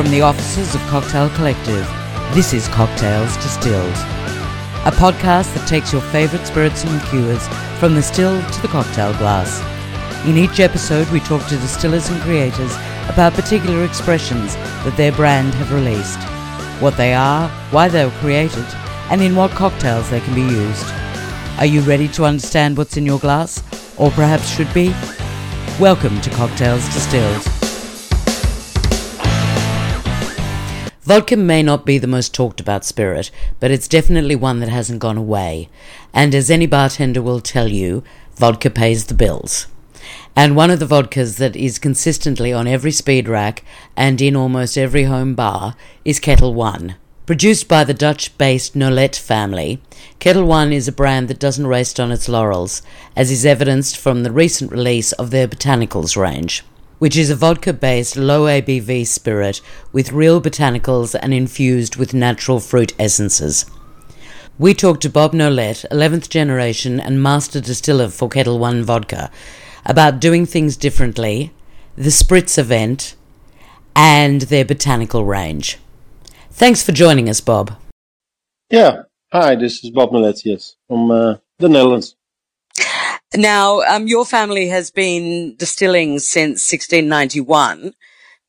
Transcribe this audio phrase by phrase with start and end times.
[0.00, 1.86] From the offices of Cocktail Collective,
[2.32, 3.92] this is Cocktails Distilled,
[4.86, 7.46] a podcast that takes your favourite spirits and liqueurs
[7.78, 9.60] from the still to the cocktail glass.
[10.26, 12.74] In each episode, we talk to distillers and creators
[13.10, 16.18] about particular expressions that their brand have released,
[16.80, 18.64] what they are, why they were created,
[19.10, 20.86] and in what cocktails they can be used.
[21.58, 23.62] Are you ready to understand what's in your glass,
[23.98, 24.94] or perhaps should be?
[25.78, 27.59] Welcome to Cocktails Distilled.
[31.10, 35.00] Vodka may not be the most talked about spirit, but it's definitely one that hasn't
[35.00, 35.68] gone away.
[36.14, 38.04] And as any bartender will tell you,
[38.36, 39.66] vodka pays the bills.
[40.36, 43.64] And one of the vodkas that is consistently on every speed rack
[43.96, 45.74] and in almost every home bar
[46.04, 46.94] is Ketel One.
[47.26, 49.82] Produced by the Dutch based Nolet family,
[50.20, 52.82] Ketel One is a brand that doesn't rest on its laurels,
[53.16, 56.62] as is evidenced from the recent release of their Botanicals range
[57.00, 62.60] which is a vodka based low ABV spirit with real botanicals and infused with natural
[62.60, 63.64] fruit essences.
[64.58, 69.30] We talked to Bob Nolet, 11th generation and master distiller for Ketel One Vodka,
[69.86, 71.54] about doing things differently,
[71.96, 73.16] the Spritz event,
[73.96, 75.78] and their botanical range.
[76.50, 77.74] Thanks for joining us, Bob.
[78.68, 79.04] Yeah.
[79.32, 82.16] Hi, this is Bob Nolet, yes, from uh, the Netherlands.
[83.36, 87.94] Now, um, your family has been distilling since 1691,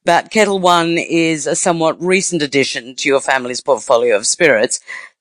[0.04, 4.80] but Ketel One is a somewhat recent addition to your family's portfolio of spirits.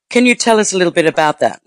[0.09, 1.61] Can you tell us a little bit about that?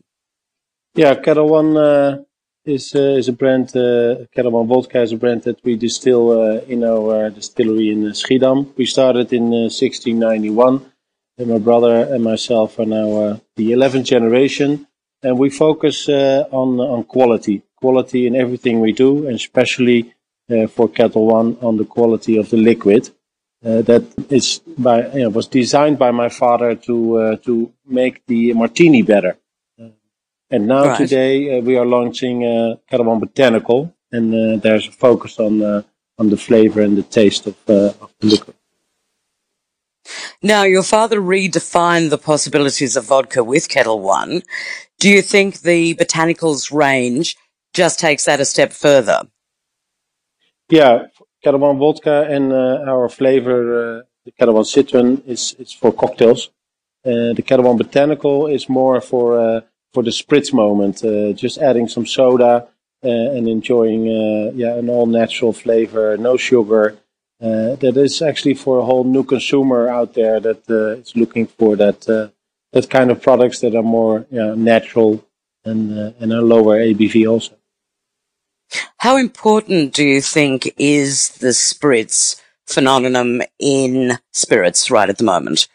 [0.97, 2.23] Yeah, Ketel One uh,
[2.65, 3.77] is uh, is a brand.
[3.77, 8.03] Uh, Ketel One Vodka is a brand that we distill uh, in our distillery in
[8.11, 8.77] Schiedam.
[8.77, 10.81] We started in 1691, uh,
[11.39, 14.89] and my brother and myself are now uh, the 11th generation,
[15.23, 20.15] and we focus uh, on on quality quality in everything we do, and especially
[20.51, 23.11] uh, for Ketel One on the quality of the liquid.
[23.65, 28.27] Uh, that is by you know, was designed by my father to uh, to make
[28.27, 29.39] the martini better.
[30.51, 30.99] and now right.
[30.99, 35.63] today uh, we are launching uh, Ketel One Botanical, and uh, there's a focus on
[36.19, 38.57] on the flavor and the taste of, of the liquid.
[40.43, 44.43] Now, your father redefined the possibilities of vodka with Ketel One.
[44.99, 47.37] Do you think the botanicals range
[47.75, 49.21] just takes that a step further.
[50.71, 51.07] Yeah,
[51.45, 53.61] One vodka and uh, our flavor,
[53.99, 54.03] uh,
[54.39, 56.51] the One citron, is is for cocktails.
[57.05, 59.61] Uh, the One botanical is more for uh,
[59.93, 62.67] for the spritz moment, uh, just adding some soda
[63.05, 64.07] uh, and enjoying
[64.57, 66.97] yeah an all natural flavor, no sugar.
[67.41, 70.63] that is actually for a whole new consumer out there that
[71.03, 72.01] is looking for that
[72.73, 75.23] that kind of products that are more natural
[75.67, 75.81] and
[76.21, 77.55] and a lower ABV also.
[78.99, 85.69] How important do you think is the spritz phenomenon in spirits right at the moment?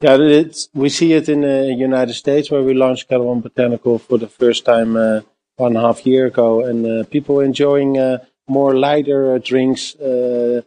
[0.00, 4.18] Yeah, it's, we see it in the United States where we launched One Botanical for
[4.18, 5.22] the first time uh,
[5.56, 9.96] one and a half year ago, and uh, people enjoying uh, more lighter uh, drinks,
[9.96, 10.60] uh,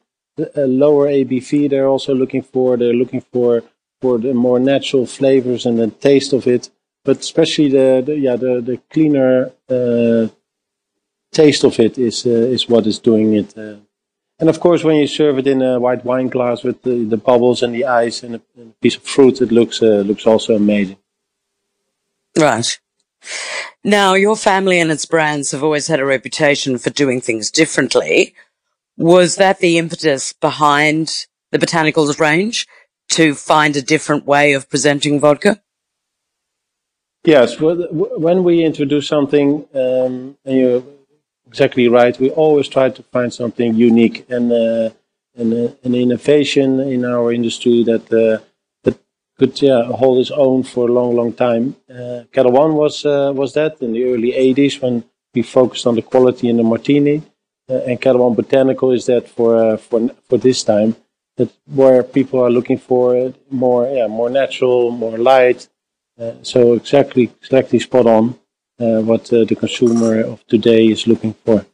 [0.55, 1.69] lower ABV.
[1.69, 3.63] They're also looking for they're looking for
[4.01, 6.69] for the more natural flavors and the taste of it,
[7.05, 10.27] but especially the, the yeah the the cleaner uh,
[11.31, 13.57] taste of it is uh, is what is doing it.
[13.57, 13.77] Uh.
[14.39, 17.17] And of course, when you serve it in a white wine glass with the, the
[17.17, 20.25] bubbles and the ice and a, and a piece of fruit, it looks uh, looks
[20.25, 20.97] also amazing.
[22.37, 22.79] Right.
[23.83, 28.33] Now, your family and its brands have always had a reputation for doing things differently.
[28.97, 32.67] Was that the impetus behind the botanicals range
[33.09, 35.61] to find a different way of presenting vodka?
[37.23, 40.98] Yes, when we introduce something, um, and you
[41.49, 42.17] exactly right.
[42.19, 44.89] We always try to find something unique and uh,
[45.35, 48.43] and uh, an innovation in our industry that uh,
[48.83, 48.97] that
[49.37, 51.75] could yeah, hold its own for a long, long time.
[51.89, 55.03] Uh, Ketel One was uh, was that in the early '80s when
[55.33, 57.21] we focused on the quality in the martini,
[57.69, 60.95] uh, and Ketel One Botanical is that for uh, for for this time
[61.37, 65.67] that where people are looking for more yeah more natural, more light.
[66.53, 68.35] so exactly exactly spot on
[68.79, 71.65] what uh, the consumer of today is looking for.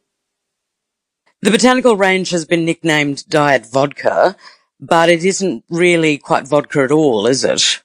[1.42, 4.36] The botanical range has been nicknamed diet vodka,
[4.80, 7.82] but it isn't really quite vodka at all, is it?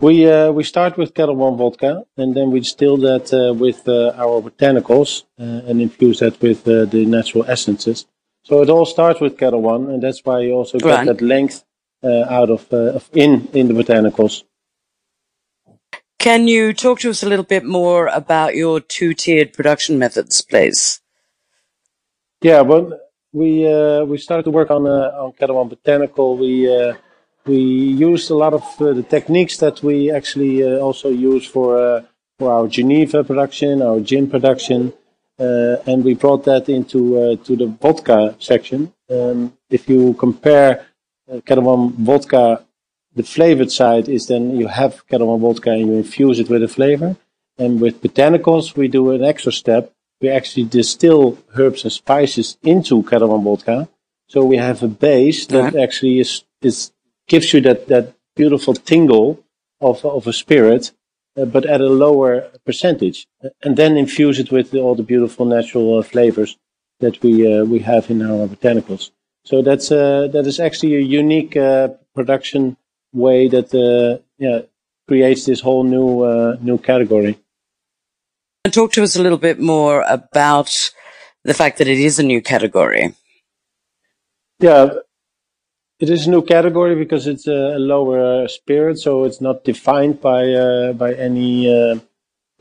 [0.00, 3.86] We uh, we start with Ketel One vodka, and then we distill that uh, with
[3.86, 8.06] uh, our botanicals uh, and infuse that with the natural essences.
[8.42, 11.06] So it all starts with Ketel One, and that's why you also get right.
[11.06, 11.64] that length
[12.04, 14.42] out of, of in in the botanicals.
[16.22, 20.40] Can you talk to us a little bit more about your two tiered production methods,
[20.40, 21.00] please?
[22.40, 22.96] Yeah, well,
[23.32, 26.36] we uh, we started to work on uh, on One Botanical.
[26.36, 26.94] We uh,
[27.44, 31.76] we used a lot of uh, the techniques that we actually uh, also use for
[31.76, 32.02] uh,
[32.38, 34.92] for our Geneva production, our gin production,
[35.38, 38.92] and we brought that into to the vodka section.
[39.10, 40.86] Um, if you compare
[41.28, 42.64] uh, One vodka,
[43.14, 46.68] the flavored side is then you have Ketel vodka and you infuse it with a
[46.68, 47.16] flavor.
[47.58, 49.92] And with botanicals, we do an extra step
[50.22, 53.88] we actually distill herbs and spices into Ketel vodka.
[54.28, 55.82] So we have a base that yeah.
[55.82, 56.92] actually is, is
[57.26, 59.44] gives you that, that beautiful tingle
[59.80, 60.92] of, of a spirit,
[61.36, 63.26] uh, but at a lower percentage.
[63.62, 66.56] And then infuse it with all the beautiful natural uh, flavors
[67.00, 69.10] that we, uh, we have in our botanicals.
[69.44, 72.76] So that's, uh, that is actually a unique uh, production
[73.12, 74.60] way that uh, yeah,
[75.06, 77.38] creates this whole new, new category.
[78.64, 80.92] And Talk to us a little bit more about
[81.44, 83.14] the fact that it is a new category.
[84.60, 84.90] Yeah,
[85.98, 90.52] it is a new category because it's a lower spirit, so it's not defined by
[90.52, 91.98] uh, by any uh,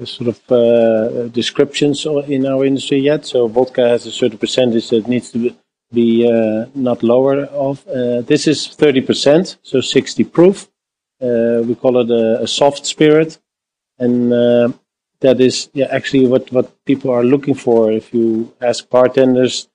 [0.05, 3.25] sort of uh, descriptions in our industry yet.
[3.25, 5.55] So vodka has a certain percentage that needs to be
[5.93, 7.85] uh, not lower of.
[7.87, 10.69] Uh, this is 30%, so 60 proof.
[11.21, 13.37] Uh, we call it a, a soft spirit,
[13.99, 14.31] and
[15.19, 17.91] that is yeah, actually what, what people are looking for.
[17.91, 19.67] If you ask bartenders,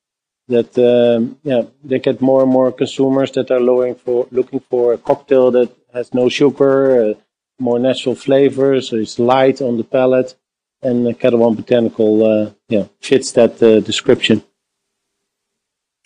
[0.49, 4.93] that um, yeah, they get more and more consumers that are looking for looking for
[4.93, 7.15] a cocktail that has no sugar, uh,
[7.59, 10.35] more natural flavors, so it's light on the palate,
[10.83, 14.43] and Ketel One Botanical uh, yeah fits that uh, description.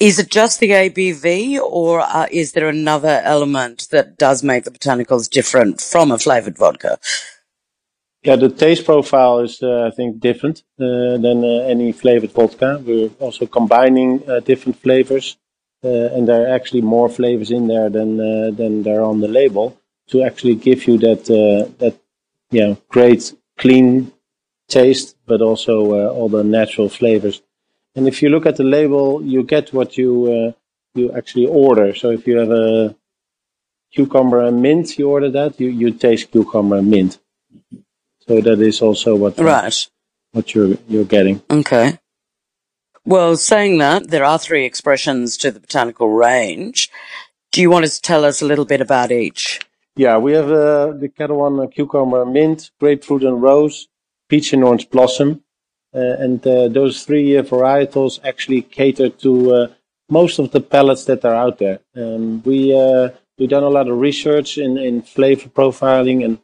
[0.00, 4.70] Is it just the ABV, or uh, is there another element that does make the
[4.70, 6.98] botanicals different from a flavored vodka?
[8.22, 12.82] Yeah, the taste profile is, uh, I think, different uh, than uh, any flavored vodka.
[12.82, 15.36] We're also combining uh, different flavors,
[15.84, 18.16] uh, and there are actually more flavors in there than
[18.56, 19.76] than there are on the label
[20.08, 21.26] to actually give you that
[21.78, 21.94] that
[22.50, 24.12] yeah great clean
[24.68, 27.42] taste, but also all the natural flavors.
[27.94, 30.54] And if you look at the label, you get what you
[30.94, 31.94] you actually order.
[31.94, 32.96] So if you have a
[33.92, 37.18] cucumber and mint, you order that, you you taste cucumber and mint.
[38.26, 39.88] So that is also what right.
[40.32, 41.42] what you're you're getting.
[41.50, 41.98] Okay.
[43.04, 46.90] Well, saying that, there are three expressions to the botanical range.
[47.50, 49.60] Do you want to tell us a little bit about each?
[49.96, 53.88] Yeah, we have uh, the One uh, cucumber mint, grapefruit and rose,
[54.28, 55.42] peach and orange blossom.
[55.94, 59.68] Uh, and uh, those three uh, varietals actually cater to
[60.08, 61.80] most of the palates that are out there.
[61.96, 62.72] Um, we,
[63.38, 66.38] we've done a lot of research in, in flavor profiling and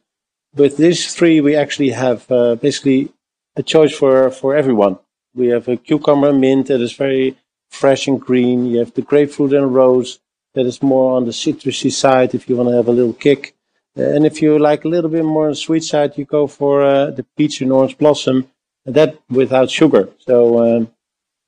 [0.55, 2.27] with these three, we actually have
[2.59, 3.13] basically
[3.55, 4.97] a choice for, for everyone.
[5.35, 7.37] We have a cucumber mint that is very
[7.69, 8.65] fresh and green.
[8.65, 10.19] You have the grapefruit and rose
[10.55, 13.55] that is more on the citrusy side if you want to have a little kick.
[13.95, 16.83] And if you like a little bit more on the sweet side, you go for
[16.83, 18.49] uh, the peach and orange blossom,
[18.87, 20.09] and that without sugar.
[20.19, 20.91] So, um,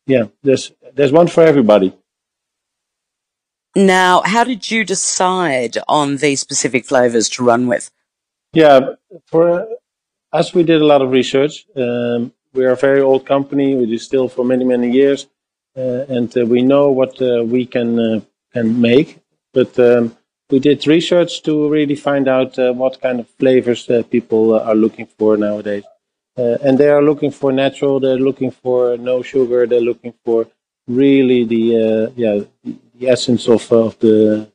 [0.05, 1.95] yeah, there's there's one for everybody.
[3.75, 7.89] Now, how did you decide on these specific flavors to run with?
[8.53, 8.95] Yeah,
[9.27, 9.67] for
[10.33, 11.65] us, we did a lot of research.
[11.75, 13.75] Um, we are a very old company.
[13.75, 15.27] We distill for many, many years,
[15.77, 18.21] uh, and uh, we know what uh, we can uh,
[18.53, 19.19] can make.
[19.53, 20.17] But um,
[20.49, 25.05] we did research to really find out uh, what kind of flavors people are looking
[25.05, 25.83] for nowadays.
[26.61, 27.99] And they are looking for natural.
[27.99, 29.67] They're looking for no sugar.
[29.67, 30.47] They're looking for
[30.87, 34.49] really the yeah the essence of of the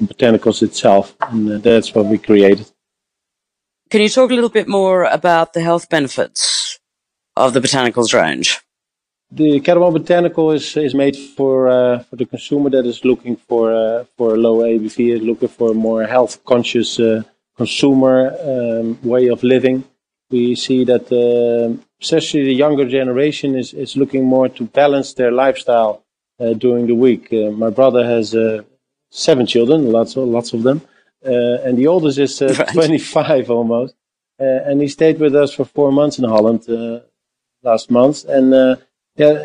[0.00, 2.66] botanicals itself, and that's what we created.
[3.90, 6.78] Can you talk a little bit more about the health benefits
[7.36, 8.60] of the botanicals range?
[9.32, 13.72] The One Botanical is, is made for uh, for the consumer that is looking for
[13.72, 17.22] uh, for a low ABV, is looking for a more health conscious uh,
[17.56, 19.84] consumer um, way of living.
[20.30, 25.30] We see that uh, especially the younger generation is, is looking more to balance their
[25.30, 26.04] lifestyle
[26.38, 27.32] uh, during the week.
[27.32, 28.34] Uh, my brother has
[29.10, 30.80] seven children, lots of lots of them,
[31.24, 32.72] uh, and the oldest is uh, right.
[32.72, 33.94] 25 almost.
[34.40, 36.66] Uh, and he stayed with us for four months in Holland
[37.62, 38.24] last month.
[38.24, 38.78] And
[39.16, 39.44] yeah,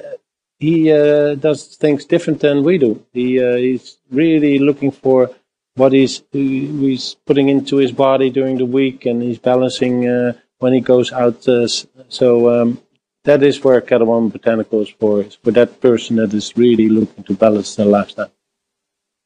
[0.57, 3.03] he does things different than we do.
[3.11, 5.31] He he's really looking for
[5.75, 10.33] what he's he's putting into his body during the week, and he's balancing uh,
[10.65, 11.47] when he goes out.
[11.47, 11.67] Uh,
[12.09, 12.81] so um,
[13.23, 15.21] that is where One Botanical is for.
[15.21, 18.31] Is for that person that is really looking to balance their lifestyle.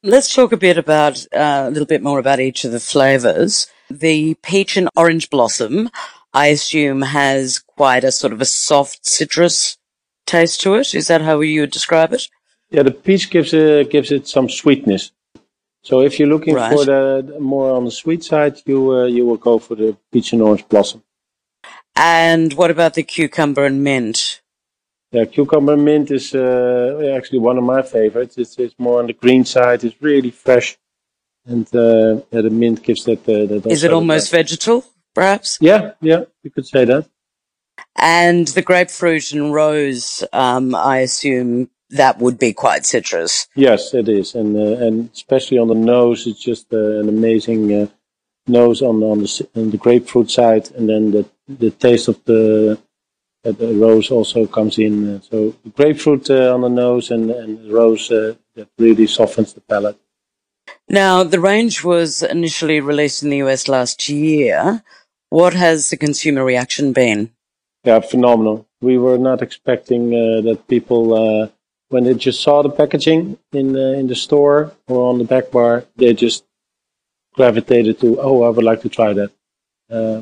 [0.02, 3.68] Let's talk a bit about uh, a little bit more about each of the flavors.
[3.88, 5.88] The peach and orange blossom,
[6.34, 9.78] I assume, has quite a sort of a soft citrus
[10.26, 10.94] taste to it.
[10.94, 12.28] Is that how you would describe it?
[12.70, 15.12] Yeah, the peach gives it gives it some sweetness.
[15.82, 16.72] So if you're looking Right.
[16.72, 20.32] for the more on the sweet side, you uh, you will go for the peach
[20.34, 21.00] and orange blossom.
[21.96, 24.40] And what about the cucumber and mint?
[25.12, 28.38] Yeah, cucumber mint is uh, actually one of my favorites.
[28.38, 29.82] It's, it's more on the green side.
[29.82, 30.78] It's really fresh,
[31.44, 33.28] and uh, yeah, the mint gives that.
[33.28, 35.58] Uh, that Is it almost vegetal, perhaps?
[35.60, 37.08] Yeah, yeah, you could say that.
[37.96, 43.48] And the grapefruit and rose, um, I assume that would be quite citrus.
[43.56, 47.72] Yes, it is, and uh, and especially on the nose, it's just uh, an amazing
[47.74, 47.86] uh,
[48.46, 52.78] nose on on the on the grapefruit side, and then the the taste of the
[53.44, 55.16] uh, the rose also comes in.
[55.16, 59.52] Uh, so grapefruit uh, on the nose and and the rose uh, that really softens
[59.52, 59.98] the palate.
[60.88, 64.82] Now, the range was initially released in the US last year.
[65.28, 67.30] What has the consumer reaction been?
[67.84, 68.66] Yeah, phenomenal.
[68.80, 71.48] We were not expecting uh, that people, uh,
[71.88, 75.50] when they just saw the packaging in uh, in the store or on the back
[75.50, 76.44] bar, they just
[77.34, 79.30] gravitated to, oh, I would like to try that,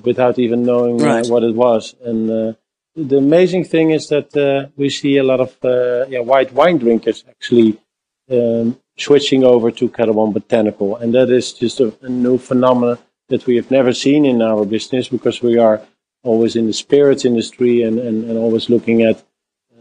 [0.03, 1.27] without even knowing uh, Right.
[1.29, 1.95] what it was.
[2.05, 2.53] And uh,
[2.97, 6.79] the amazing thing is that uh, we see a lot of uh, yeah, white wine
[6.79, 7.79] drinkers actually
[8.31, 12.99] um, switching over to Ketel Botanical, and that is just a, a new phenomenon
[13.29, 15.81] that we have never seen in our business because we are
[16.25, 19.19] always in the spirits industry and, and, and always looking at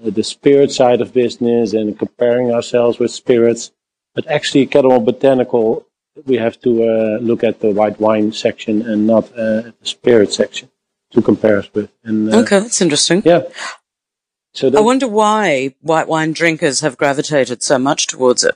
[0.05, 3.71] uh, the spirit side of business and comparing ourselves with spirits.
[4.13, 5.86] But actually, Ketel Botanical,
[6.25, 10.33] we have to uh, look at the white wine section and not uh, the spirit
[10.33, 10.69] section
[11.11, 11.89] to compare us with.
[12.03, 13.21] And uh, Okay, that's interesting.
[13.25, 13.43] yeah,
[14.53, 18.55] so I wonder why white wine drinkers have gravitated so much towards it.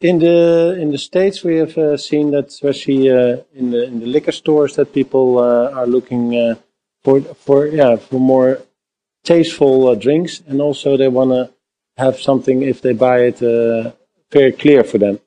[0.00, 4.00] in the in the states, we have uh, seen that especially uh, in the in
[4.00, 6.54] the liquor stores that people uh, are looking uh,
[7.02, 8.60] for for yeah for more
[9.24, 11.50] tasteful uh, drinks, and also they want to
[11.96, 13.90] have something if they buy it uh,
[14.30, 15.18] very clear for them,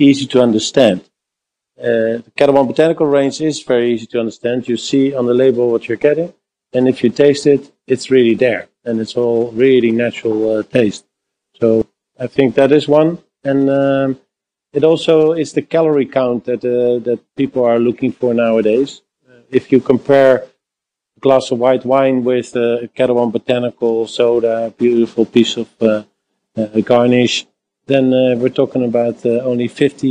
[0.00, 1.02] easy to understand.
[1.78, 4.68] Uh, the Ketel Botanical range is very easy to understand.
[4.68, 6.32] You see on the label what you're getting,
[6.72, 11.06] and if you taste it, it's really there, and it's all really natural uh, taste.
[11.60, 11.86] So
[12.18, 14.20] I think that is one, and um,
[14.72, 19.02] it also is the calorie count that uh, that people are looking for nowadays.
[19.26, 20.44] Uh, if you compare
[21.16, 26.02] a glass of white wine with uh, a Ketel Botanical soda, beautiful piece of uh,
[26.84, 27.46] garnish,
[27.86, 30.02] then uh, we're talking about uh, only 50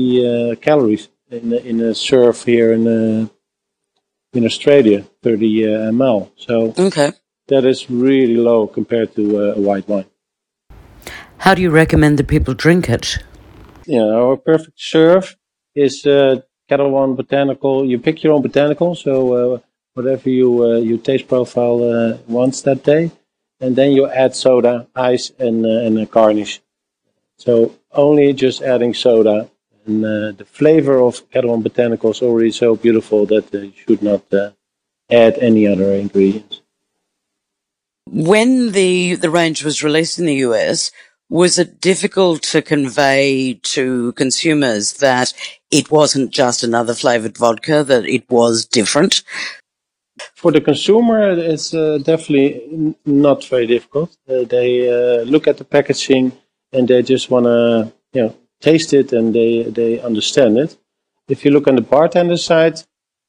[0.52, 3.28] uh, calories in a- in a serve here in uh,
[4.34, 6.30] in Australia, 30 uh, ml.
[6.38, 7.12] So Okay.
[7.48, 10.06] that is really low compared to uh, a white wine.
[11.40, 13.18] How do you recommend that people drink it?
[13.86, 15.36] Yeah, our perfect serve
[15.74, 17.86] is uh, Ketel One Botanical.
[17.86, 19.60] You pick your own botanical, so uh,
[19.94, 23.12] whatever you uh, your taste profile uh, wants that day,
[23.62, 26.62] and then you add soda, ice, and uh, and a garnish.
[27.40, 29.50] So only just adding soda,
[29.86, 34.04] and uh, the flavor of One Botanical is already so beautiful that uh, you should
[34.04, 34.52] not uh,
[35.10, 36.62] add any other ingredients.
[38.12, 40.92] When the, the range was released in the US,
[41.30, 45.34] was it difficult to convey to consumers that
[45.72, 49.24] it wasn't just another flavored vodka, that it was different?
[50.36, 54.18] For the consumer, it's uh, definitely n- not very difficult.
[54.28, 56.34] Uh, they uh, look at the packaging
[56.74, 60.78] and they just want to, you know, taste it and they they understand it.
[61.28, 62.82] If you look on the bartender side,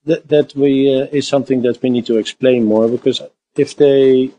[0.05, 3.21] that that we uh, is something that we need to explain more because
[3.57, 4.31] if they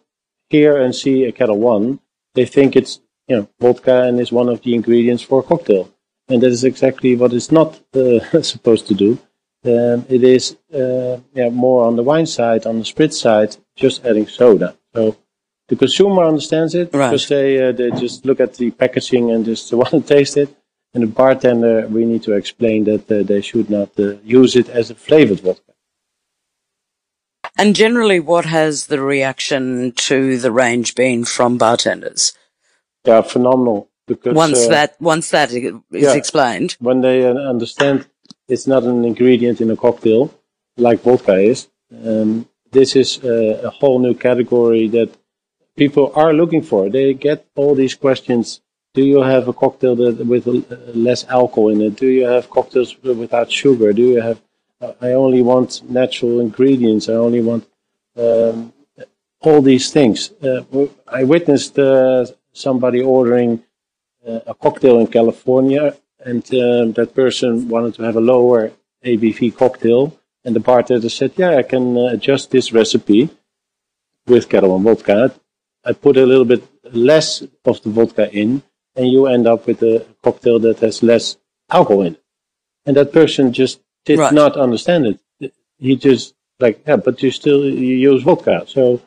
[0.49, 1.99] hear and see a Ketel One,
[2.35, 5.89] they think it's you know vodka and is one of the ingredients for a cocktail,
[6.27, 9.19] and that is exactly what it's not uh, supposed to do.
[9.63, 14.03] Um, it is uh, yeah, more on the wine side, on the spritz side, just
[14.05, 14.75] adding soda.
[14.95, 15.15] So
[15.71, 17.09] the consumer understands it Right.
[17.09, 20.49] because they uh, they just look at the packaging and just want to taste it.
[20.93, 24.67] And the bartender, we need to explain that uh, they should not uh, use it
[24.79, 25.71] as a flavored vodka.
[27.57, 32.33] And generally, what has the reaction to the range been from bartenders?
[33.05, 33.87] Yeah, phenomenal.
[34.07, 36.13] Because Once uh, that, once that is yeah.
[36.21, 36.75] explained.
[36.79, 37.95] when they uh, understand
[38.49, 40.23] it's not an ingredient in a cocktail
[40.75, 41.69] like vodka is,
[42.05, 45.09] um, this is uh, a whole new category that
[45.83, 46.81] people are looking for.
[46.89, 48.61] They get all these questions.
[48.97, 50.45] Do you have a cocktail that with
[51.07, 51.95] less alcohol in it?
[52.03, 52.91] Do you have cocktails
[53.23, 53.89] without sugar?
[54.01, 54.39] Do you have?
[54.79, 55.69] Uh, I only want
[56.01, 57.05] natural ingredients.
[57.09, 57.63] I only want
[58.23, 58.73] um,
[59.45, 60.17] all these things.
[60.47, 60.61] Uh,
[61.19, 62.25] I witnessed uh,
[62.65, 63.51] somebody ordering
[64.27, 65.85] uh, a cocktail in California,
[66.29, 68.61] and um, that person wanted to have a lower
[69.11, 70.01] ABV cocktail,
[70.43, 73.21] and the bartender said, "Yeah, I can uh, adjust this recipe
[74.31, 75.19] with Ketel One vodka.
[75.83, 78.61] I put a little bit less of the vodka in,
[78.95, 81.37] and you end up with a cocktail that has less
[81.69, 82.23] alcohol in it.
[82.85, 84.33] And that person just did Right.
[84.33, 85.53] not understand it.
[85.77, 88.65] He just like, yeah, but you still you use vodka.
[88.67, 89.01] So,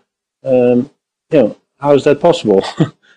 [0.44, 0.90] um,
[1.30, 2.64] you know, how is that possible?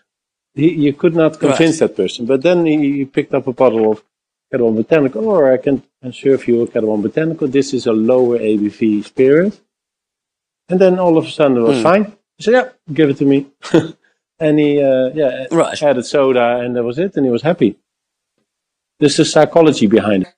[0.53, 2.25] he, you could not convince that person.
[2.25, 4.03] But then he, he picked up a bottle of
[4.51, 7.47] Ketel One Botanical, or I can, can serve you a Ketel One Botanical.
[7.47, 9.59] This is a lower ABV spirit.
[10.69, 11.83] And then all of a sudden it was Hmm.
[11.83, 12.16] fine.
[12.37, 13.47] He said, yeah, give it to me.
[14.39, 15.81] and he, uh, yeah, Right.
[15.81, 17.15] added soda and that was it.
[17.15, 17.77] And he was happy.
[18.99, 20.33] There's a psychology behind it.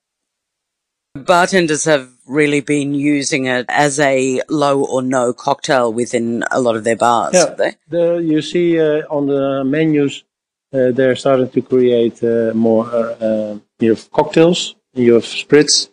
[1.16, 6.76] Bartenders have really been using it as a low or no cocktail within a lot
[6.76, 7.46] of their bars, Yeah.
[7.58, 7.76] they?
[7.90, 10.24] The, you see uh, on the menus,
[10.72, 12.86] uh, they're starting to create uh, more.
[12.86, 15.90] Uh, uh, you have cocktails, you have spritz.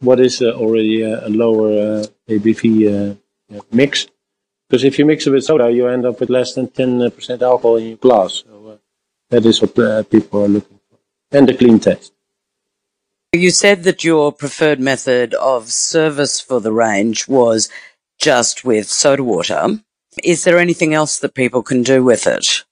[0.00, 2.64] What is uh, already a, a lower uh, ABV
[3.12, 4.06] uh, mix?
[4.68, 7.42] Because if you mix it with soda, you end up with less than ten percent
[7.42, 8.42] alcohol in your glass.
[8.46, 8.76] So uh,
[9.30, 10.98] that is what uh, people are looking for,
[11.30, 12.12] and the clean taste.
[13.32, 17.68] You said that your preferred method of service for the range was
[18.18, 19.80] just with soda water.
[20.24, 22.64] Is there anything else that people can do with it?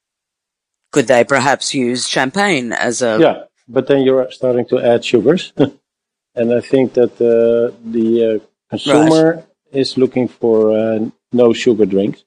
[0.92, 5.52] Could they perhaps use champagne as a Yeah, but then you're starting to add sugars,
[6.34, 12.24] and I think that uh, the uh, consumer is looking for uh, no sugar drinks.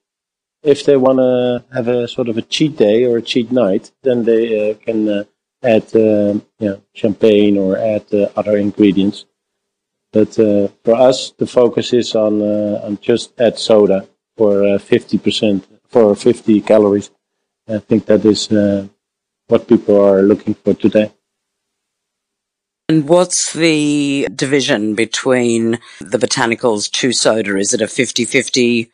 [0.62, 3.92] If they want to have a sort of a cheat day or a cheat night,
[4.02, 5.24] then they uh, can uh,
[5.62, 5.86] add
[6.58, 9.24] yeah, champagne or add uh, other ingredients.
[10.12, 15.66] But uh, for us, the focus is on on just add soda for fifty percent
[15.88, 17.10] for fifty calories.
[17.68, 18.48] I think that is
[19.48, 21.12] what people are looking for today.
[22.90, 27.58] And what's the division between the botanicals to soda?
[27.58, 28.88] Is it a 50-50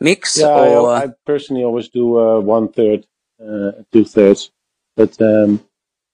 [0.00, 3.06] mix Yeah, or I, I personally always do uh, one third,
[3.40, 4.50] uh, two thirds,
[4.96, 5.60] but um,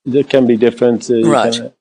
[0.05, 1.11] there can be different.
[1.11, 1.53] Uh, Right.
[1.53, 1.73] can-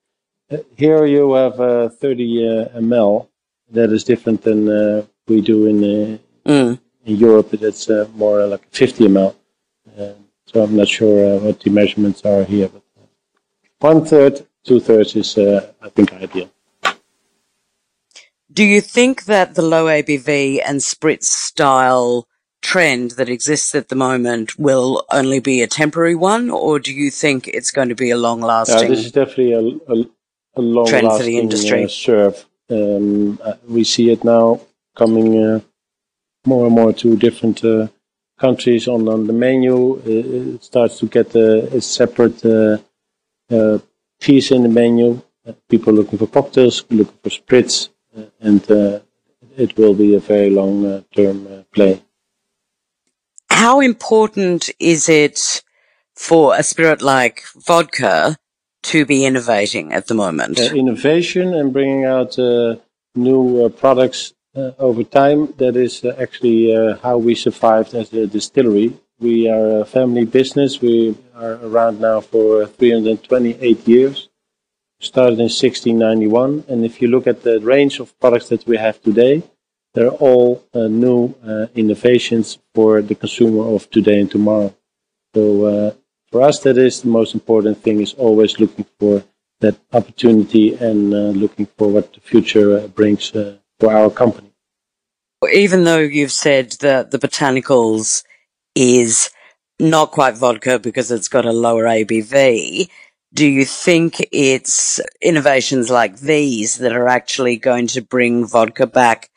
[0.52, 3.28] uh, here you have uh, 30 uh, ml.
[3.72, 6.78] That is different than uh, we do in, uh, Mm.
[7.06, 7.52] in Europe.
[7.52, 9.34] That's uh, more like 50 ml.
[9.98, 10.12] Uh,
[10.46, 13.06] so I'm not sure uh, what the measurements are here, but uh,
[13.80, 16.50] one third, two thirds is uh, I think ideal.
[18.54, 22.28] Do you think that the low ABV and spritz style
[22.62, 27.10] trend that exists at the moment will only be a temporary one, or do you
[27.10, 28.90] think it's going to be a long Yeah, lasting?
[28.90, 30.06] this is definitely a, a,
[30.56, 31.84] a long Trend for the industry.
[31.84, 32.46] Uh, serve.
[32.70, 34.62] Um, uh, we see it now
[34.96, 35.60] coming uh,
[36.46, 37.88] more and more to different uh,
[38.40, 39.98] countries on, on the menu.
[39.98, 42.78] Uh, it starts to get a, a separate uh,
[43.52, 43.80] uh,
[44.20, 45.22] piece in the menu.
[45.46, 47.93] Uh, people looking for cocktails, looking for spritz, uh,
[48.40, 49.00] and uh,
[49.58, 52.02] it will be a very long uh, term uh, play.
[53.50, 55.64] How important is it
[56.16, 58.38] for a spirit like vodka
[58.84, 60.60] to be innovating at the moment?
[60.60, 62.76] innovation and bringing out uh,
[63.16, 65.54] new uh, products uh, over time.
[65.58, 68.94] That is uh, actually uh, how we survived as a distillery.
[69.20, 70.82] We are a family business.
[70.82, 74.30] We are around now for 328 years.
[75.04, 79.02] Started in 1691, and if you look at the range of products that we have
[79.02, 79.44] today,
[79.94, 84.74] they're all uh, new uh, innovations for the consumer of today and tomorrow.
[85.36, 85.92] So uh,
[86.32, 89.26] for us, that is the most important thing: is always looking for
[89.60, 94.52] that opportunity and uh, looking for what the future uh, brings uh, for our company.
[95.52, 98.24] Even though you've said that the botanicals
[98.74, 99.32] is
[99.80, 102.90] not quite vodka because it's got a lower ABV,
[103.34, 109.30] do you think it's innovations like these that are actually going to bring vodka back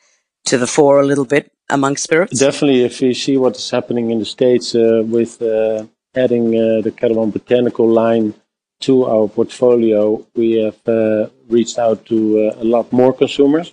[0.45, 2.39] to the fore a little bit among spirits?
[2.39, 6.83] Definitely, if you see what is happening in the states uh, with uh, adding uh,
[6.83, 8.35] the Ketel One Botanical line
[8.81, 13.73] to our portfolio, we have uh, reached out to uh, a lot more consumers.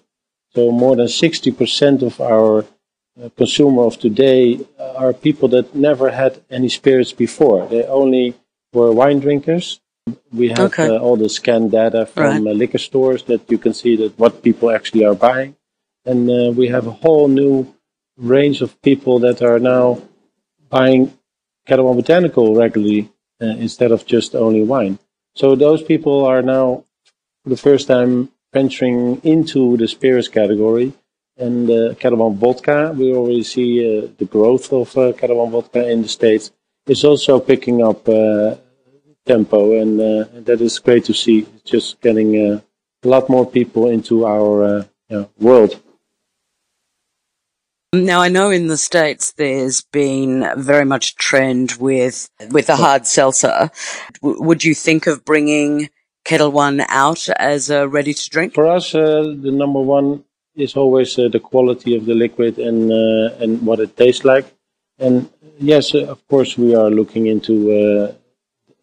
[0.55, 2.59] So more than 60% of our
[3.21, 7.67] uh, consumer of today are people that never had any spirits before.
[7.67, 8.35] They only
[8.71, 9.81] were wine drinkers.
[10.33, 10.87] We have Okay.
[10.87, 14.43] uh, all the scan data from uh, liquor stores that you can see that what
[14.43, 15.55] people actually are buying.
[16.05, 17.73] And uh, we have a whole new
[18.17, 20.01] range of people that are now
[20.69, 21.13] buying
[21.67, 23.11] Ketel One Botanical regularly
[23.41, 24.99] uh, instead of just only wine.
[25.35, 26.83] So those people are now,
[27.43, 30.93] for the first time, venturing into the spirits category.
[31.37, 35.51] And uh, Ketel One Vodka, we already see uh, the growth of uh, Ketel One
[35.51, 36.51] Vodka in the States.
[36.87, 38.55] is also picking up uh,
[39.25, 41.39] tempo, and uh, that is great to see.
[41.55, 42.61] It's just getting uh,
[43.03, 45.79] a lot more people into our uh, world.
[47.93, 53.05] Now I know in the States there's been very much trend with, with the hard
[53.05, 53.69] seltzer.
[54.23, 55.89] W- would you think of bringing
[56.25, 58.55] Ketel One out as a ready to drink?
[58.55, 60.23] For us, uh, the number one
[60.55, 64.45] is always uh, the quality of the liquid and, uh, and what it tastes like.
[64.97, 68.13] And yes, of course, we are looking into uh,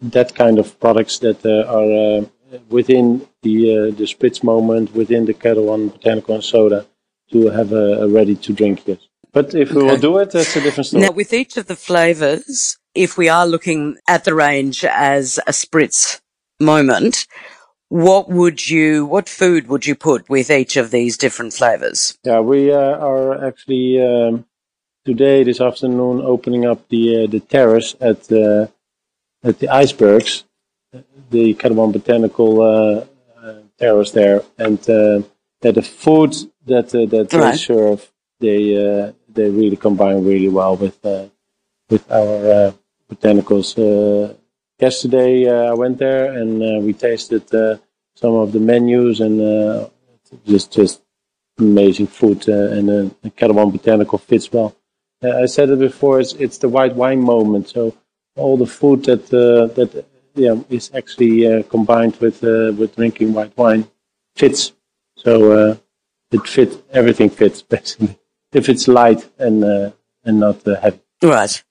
[0.03, 2.27] that kind of products that uh, are
[2.69, 6.87] within the, the spritz moment, within the Ketel One botanical and soda
[7.33, 8.99] to have a, a ready to drink, yes.
[9.33, 11.05] But if we will do it, that's a different story.
[11.05, 15.53] Now, with each of the flavors, if we are looking at the range as a
[15.53, 16.21] spritz
[16.59, 17.29] moment,
[17.89, 22.19] what would you, what food would you put with each of these different flavors?
[22.25, 24.47] Yeah, we uh, are actually um,
[25.05, 28.67] today, this afternoon, opening up the uh, the terrace at uh,
[29.43, 30.45] at the icebergs,
[31.31, 33.05] the One Botanical uh,
[33.43, 35.23] uh, terrace there, and uh,
[35.61, 36.35] that the food
[36.67, 37.53] that that right.
[37.53, 40.99] they serve, they they really combine really well with
[41.89, 42.75] with our
[43.11, 44.37] botanicals.
[44.79, 47.49] yesterday, I went there and we tasted
[48.15, 49.91] some of the menus and
[50.47, 51.03] just just
[51.61, 54.77] amazing food uh, and uh, the Ketel Botanical fits well.
[55.23, 56.21] Uh, I said it before.
[56.21, 57.69] It's it's the white wine moment.
[57.69, 57.95] So
[58.37, 63.33] all the food that uh, that yeah is actually uh, combined with uh, with drinking
[63.33, 63.89] white wine
[64.37, 64.73] fits.
[65.17, 65.77] So uh,
[66.31, 66.77] it fits.
[66.93, 68.19] Everything fits basically.
[68.53, 69.91] If it's light and uh,
[70.25, 71.01] and not heavy.
[71.23, 71.63] Right.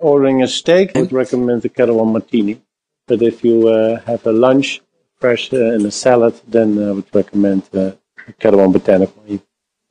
[0.00, 2.60] Ordering a steak, I would recommend the Ketel One Martini.
[3.08, 4.82] But if you have a lunch,
[5.18, 7.92] fresh and a salad, then I would recommend uh,
[8.38, 9.22] Ketel One Botanical.
[9.26, 9.40] You,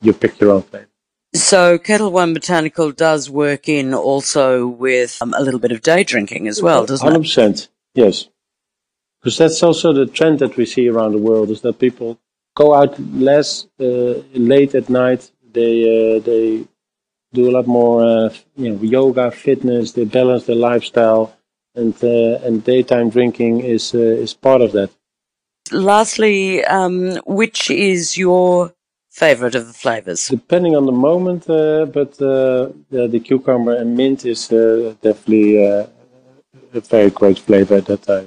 [0.00, 0.88] you pick your own flavor.
[1.36, 6.02] So Ketel One Botanical does work in also with um, a little bit of day
[6.02, 7.22] drinking as well, doesn't 100%, it?
[7.22, 8.28] 100%, yes.
[9.20, 12.18] Because that's also the trend that we see around the world is that people
[12.54, 15.30] go out less uh, late at night.
[15.52, 16.64] They uh, they
[17.32, 19.92] do a lot more uh, you know yoga, fitness.
[19.92, 21.36] They balance their lifestyle,
[21.74, 24.90] and uh, and daytime drinking is uh, is part of that.
[25.72, 28.75] Lastly, um, which is your
[29.16, 30.28] favorite of the flavors?
[30.28, 35.66] Depending on the moment, uh, but uh, the, the, cucumber and mint is uh, definitely
[35.66, 35.86] uh,
[36.74, 38.20] a very great flavor that I,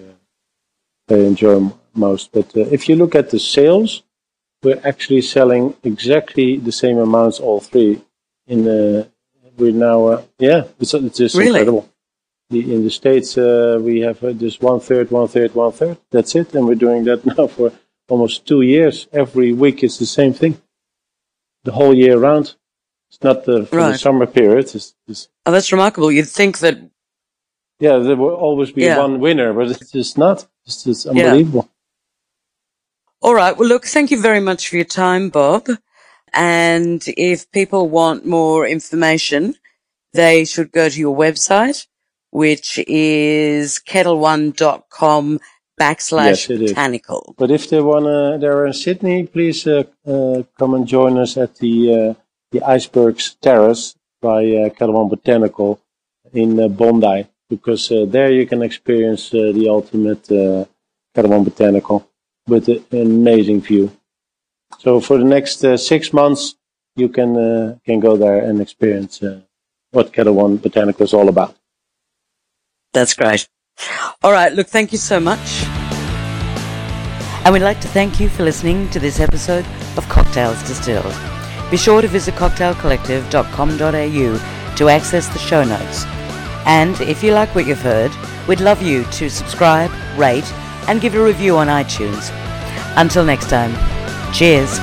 [1.13, 2.31] uh, I enjoy most.
[2.31, 4.01] But uh, if you look at the sales,
[4.63, 8.01] we're actually selling exactly the same amounts, all three.
[8.47, 9.07] In the,
[9.57, 11.49] we're now, yeah, it's, it's just really?
[11.49, 11.87] incredible.
[12.49, 15.97] The, in the States, we have just one third, one third, one third.
[16.09, 16.55] That's it.
[16.55, 17.71] And we're doing that now for
[18.07, 19.07] almost two years.
[19.13, 20.59] Every week it's the same thing
[21.63, 22.55] the whole year round.
[23.09, 23.91] It's not the, right.
[23.91, 24.73] the summer period.
[24.75, 26.11] It's, it's, oh, that's remarkable.
[26.11, 26.77] You'd think that.
[27.79, 28.99] Yeah, there will always be yeah.
[28.99, 30.45] one winner, but it's just not.
[30.65, 31.69] It's just unbelievable.
[31.69, 33.27] Yeah.
[33.27, 33.57] All right.
[33.57, 35.67] Well, look, thank you very much for your time, Bob.
[36.33, 39.55] And if people want more information,
[40.13, 41.87] they should go to your website,
[42.31, 45.39] which is ketelone.com
[45.79, 47.33] backslash yes, botanical.
[47.37, 51.55] But if they wanna, they're in Sydney, please uh, uh, come and join us at
[51.57, 52.13] the uh,
[52.51, 54.69] the Icebergs Terrace by uh,
[55.05, 55.79] Botanical
[56.33, 60.65] in uh, Bondi, because uh, there you can experience uh, the ultimate uh,
[61.15, 62.07] Botanical
[62.47, 63.91] with an amazing view.
[64.79, 66.55] So for the next six months,
[66.95, 69.21] you can can go there and experience
[69.91, 71.55] what Ketel Botanical is all about.
[72.93, 73.47] That's great.
[74.23, 75.58] All right, look, thank you so much.
[77.49, 79.65] And we'd like to thank you for listening to this episode
[79.97, 81.15] of Cocktails Distilled.
[81.71, 86.05] Be sure to visit cocktailcollective.com.au to access the show notes.
[86.67, 88.11] And if you like what you've heard,
[88.47, 90.45] we'd love you to subscribe, rate,
[90.87, 92.29] and give a review on iTunes.
[92.97, 93.73] Until next time,
[94.31, 94.79] cheers.